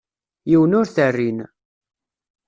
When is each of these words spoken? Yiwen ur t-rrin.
Yiwen 0.49 0.77
ur 0.79 0.87
t-rrin. 0.89 1.39